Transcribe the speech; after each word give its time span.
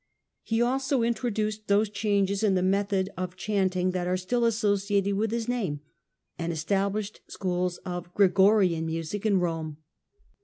He 0.41 0.63
also 0.63 1.03
introduced 1.03 1.67
those 1.67 1.87
changes 1.87 2.41
in 2.41 2.55
the 2.55 2.63
method 2.63 3.11
of 3.15 3.35
chanting 3.35 3.91
that 3.91 4.07
are 4.07 4.17
still 4.17 4.41
associ 4.41 4.95
ated 4.97 5.13
with 5.13 5.29
his 5.29 5.47
name, 5.47 5.81
and 6.39 6.51
established 6.51 7.21
schools 7.27 7.77
of" 7.85 8.11
Gre 8.15 8.25
gorian" 8.25 8.85
music 8.87 9.27
in 9.27 9.39
Rome. 9.39 9.77